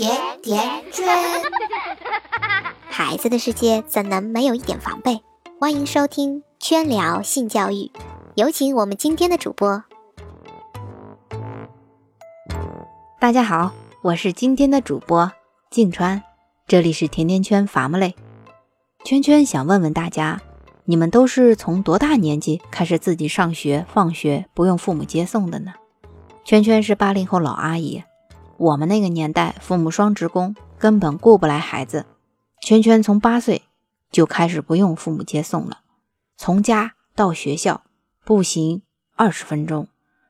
[0.00, 0.58] 甜甜
[0.90, 1.06] 圈，
[2.88, 5.20] 孩子的世界怎能没有一点防备？
[5.60, 7.92] 欢迎收听圈聊性教育，
[8.34, 9.84] 有请我们今天的主播。
[13.20, 15.30] 大家好，我是今天的主播
[15.68, 16.22] 静川，
[16.66, 18.16] 这里是甜甜圈伐木类。
[19.04, 20.40] 圈圈想问问大家，
[20.86, 25.74] 你们都是从多大年纪开始自己上学放学不用父母接送的呢？
[26.42, 28.02] 圈圈是八零后老阿姨。
[28.60, 32.04] 我们那个年代，父母双职工，根本顾不来孩子。
[32.60, 33.62] 圈圈从八岁
[34.12, 35.78] 就开始不用父母接送了，
[36.36, 37.80] 从家到学校
[38.22, 38.82] 步行
[39.16, 39.88] 二十分钟，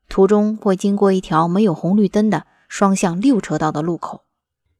[0.08, 4.22] 途中会经过一条没有红绿灯的双向六车道的路口。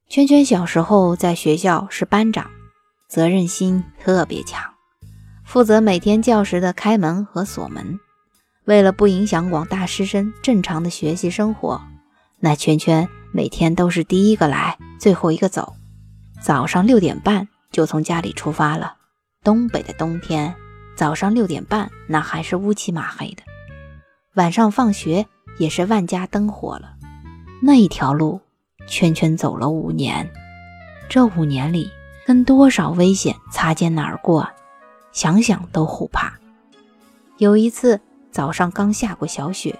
[0.09, 2.49] 圈圈小时候在学校是班长，
[3.09, 4.63] 责任心特别强，
[5.45, 7.99] 负责每天教室的开门和锁门。
[8.67, 11.83] 为了不影响广大师生正常的学习生活，
[12.39, 13.09] 那圈圈。
[13.33, 15.75] 每天都是第一个来，最后一个走。
[16.41, 18.95] 早上六点半就从家里出发了。
[19.45, 20.55] 东北的冬天，
[20.97, 23.43] 早上六点半那还是乌漆嘛黑的。
[24.35, 25.27] 晚上放学
[25.59, 26.95] 也是万家灯火了。
[27.63, 28.41] 那一条路，
[28.87, 30.29] 圈圈走了五年。
[31.09, 31.91] 这五年里，
[32.27, 34.49] 跟多少危险擦肩而过，
[35.13, 36.33] 想想都后怕。
[37.39, 39.79] 有一次早上刚下过小雪，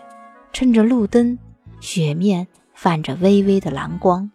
[0.53, 1.39] 趁着路灯，
[1.81, 2.47] 雪面。
[2.81, 4.31] 泛着微微的蓝光，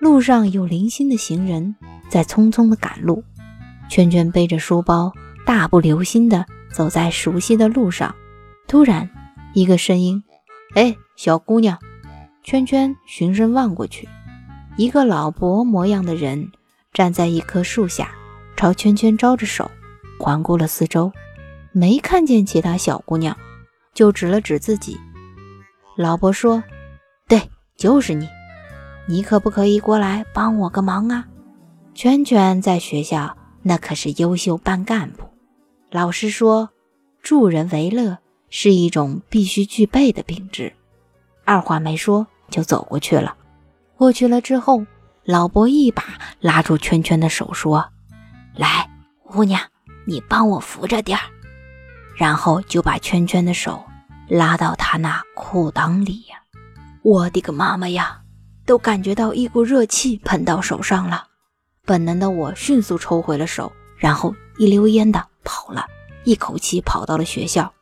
[0.00, 1.76] 路上有零星的行人
[2.08, 3.22] 在匆匆的赶路。
[3.88, 5.12] 圈圈背着书包，
[5.46, 8.12] 大步流星的走在熟悉的路上。
[8.66, 9.08] 突然，
[9.54, 10.24] 一个声音
[10.74, 11.78] ：“哎，小姑娘！”
[12.42, 14.08] 圈圈循声望过去，
[14.76, 16.50] 一个老伯模样的人
[16.92, 18.10] 站在一棵树下，
[18.56, 19.70] 朝圈圈招着手，
[20.18, 21.12] 环顾了四周，
[21.70, 23.36] 没看见其他小姑娘，
[23.94, 24.98] 就指了指自己。
[25.96, 26.60] 老伯说。
[27.28, 28.28] 对就是你，
[29.06, 31.26] 你可不可以过来帮我个忙啊？
[31.94, 35.28] 圈圈在学校那可是优秀班干部，
[35.90, 36.70] 老师说
[37.22, 38.18] 助人为乐
[38.48, 40.74] 是一种必须具备的品质。
[41.44, 43.36] 二话没说就走过去了。
[43.96, 44.84] 过去了之后，
[45.24, 46.02] 老伯一把
[46.40, 47.88] 拉住圈圈的手说
[48.56, 48.90] ：“来，
[49.22, 49.60] 姑娘，
[50.06, 51.24] 你帮我扶着点儿。”
[52.16, 53.84] 然后就把圈圈的手
[54.28, 56.41] 拉到他那裤裆里呀。
[57.02, 58.20] 我的个妈妈呀！
[58.64, 61.24] 都感觉到一股热气喷到手上了。
[61.84, 65.84] 本能的我迅速抽回了手，然后一溜烟的跑了，
[66.22, 67.72] 一口气跑到了学校。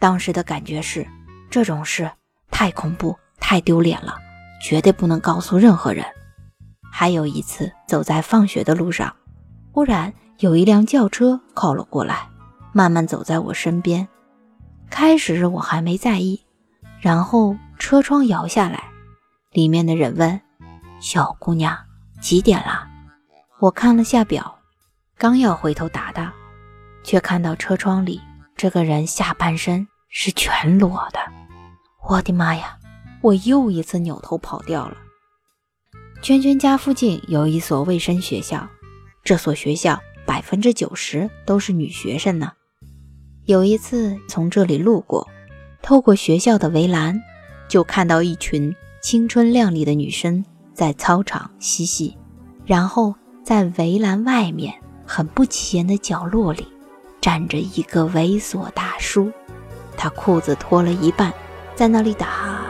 [0.00, 1.06] 当时的感觉是，
[1.48, 2.10] 这种事
[2.50, 4.16] 太恐怖、太丢脸了，
[4.60, 6.04] 绝对不能告诉任何人。
[6.90, 9.14] 还有一次，走在放学的路上，
[9.70, 12.28] 忽然有一辆轿车靠了过来，
[12.72, 14.08] 慢慢走在我身边。
[14.90, 16.42] 开始我还没在意，
[16.98, 17.54] 然后。
[17.82, 18.84] 车窗摇下来，
[19.50, 20.40] 里面的人问
[21.02, 21.76] ：“小姑娘，
[22.20, 22.86] 几点了？”
[23.58, 24.56] 我看了下表，
[25.18, 26.32] 刚要回头答答，
[27.02, 28.20] 却看到车窗里
[28.56, 31.18] 这个人下半身是全裸的。
[32.08, 32.78] 我的妈呀！
[33.20, 34.96] 我又一次扭头跑掉了。
[36.22, 38.64] 圈圈家附近有一所卫生学校，
[39.24, 42.52] 这所学校百分之九十都是女学生呢。
[43.44, 45.28] 有一次从这里路过，
[45.82, 47.20] 透过学校的围栏。
[47.72, 50.44] 就看到一群青春靓丽的女生
[50.74, 52.18] 在操场嬉戏，
[52.66, 54.74] 然后在围栏外面
[55.06, 56.68] 很不起眼的角落里，
[57.18, 59.32] 站着一个猥琐大叔，
[59.96, 61.32] 他裤子脱了一半，
[61.74, 62.60] 在那里打。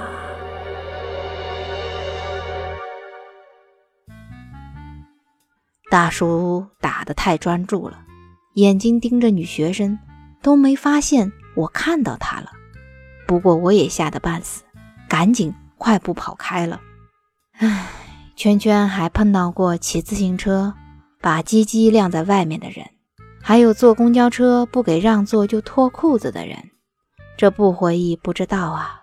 [5.90, 7.98] 大叔打得太专注了，
[8.54, 9.98] 眼睛盯着女学生，
[10.40, 12.52] 都没发现我看到他了。
[13.26, 14.62] 不过我也吓得半死。
[15.12, 16.80] 赶紧快步跑开了。
[17.58, 17.86] 唉，
[18.34, 20.72] 圈圈还碰到过骑自行车
[21.20, 22.86] 把鸡鸡晾在外面的人，
[23.42, 26.56] 还有坐公交车不给让座就脱裤子的人。
[27.36, 29.02] 这不回忆不知道啊，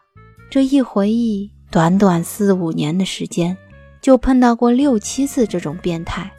[0.50, 3.56] 这一回忆，短短四五年的时间
[4.02, 6.32] 就碰到过六七次这种变态，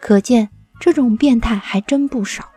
[0.00, 0.48] 可见
[0.80, 2.48] 这种变态还真不少。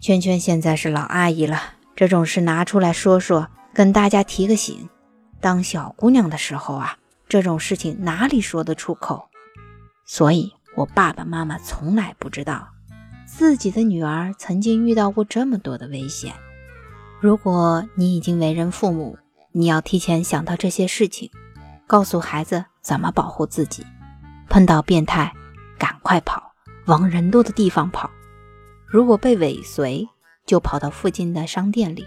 [0.00, 1.56] 圈圈现在是老阿姨了，
[1.94, 4.88] 这种事拿出来说说，跟大家提个醒。
[5.44, 6.96] 当小姑娘的时候啊，
[7.28, 9.28] 这种事情哪里说得出口？
[10.06, 12.66] 所以，我爸爸妈妈从来不知道
[13.26, 16.32] 自己的女儿曾经遇到过这么多的危险。
[17.20, 19.18] 如果你已经为人父母，
[19.52, 21.30] 你要提前想到这些事情，
[21.86, 23.84] 告诉孩子怎么保护自己。
[24.48, 25.30] 碰到变态，
[25.78, 26.54] 赶快跑，
[26.86, 28.08] 往人多的地方跑。
[28.86, 30.08] 如果被尾随，
[30.46, 32.06] 就跑到附近的商店里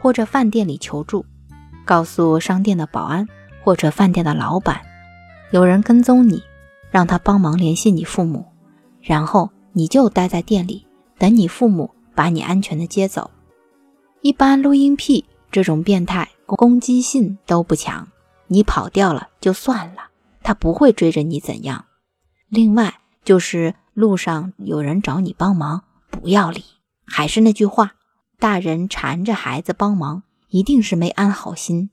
[0.00, 1.26] 或者饭店里求助。
[1.84, 3.26] 告诉商店的保安
[3.62, 4.80] 或者饭店的老板，
[5.50, 6.42] 有人跟踪你，
[6.90, 8.46] 让他帮忙联系你父母，
[9.00, 10.86] 然后你就待在店里
[11.18, 13.30] 等你父母把你安全的接走。
[14.20, 18.08] 一般录音癖这种变态攻击性都不强，
[18.46, 20.10] 你跑掉了就算了，
[20.42, 21.86] 他不会追着你怎样。
[22.48, 22.94] 另外
[23.24, 26.62] 就是路上有人找你帮忙，不要理。
[27.06, 27.92] 还是那句话，
[28.38, 31.88] 大人缠着孩子帮忙，一定是没安好心。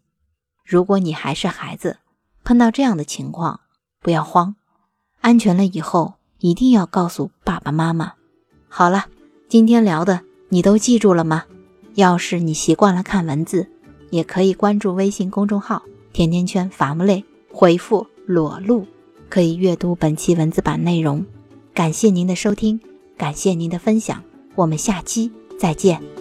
[0.66, 2.00] 如果你还是孩子，
[2.44, 3.62] 碰到这样的情况，
[4.02, 4.56] 不要慌，
[5.22, 8.14] 安全了以后一定要告诉爸爸妈妈。
[8.68, 9.06] 好了，
[9.48, 11.46] 今天聊的你都记住了吗？
[11.96, 13.72] 要是你习惯了看文字，
[14.10, 18.86] 也可以关注微信公众号“甜甜圈伐木累”，回复“裸露”
[19.30, 21.26] 可以阅读本期文字版内容。
[21.74, 22.78] 感谢您的收听，
[23.18, 24.22] 感谢您的分享，
[24.56, 26.19] 我们下期再见。